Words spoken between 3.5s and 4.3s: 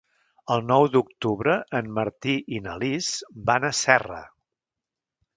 van a Serra.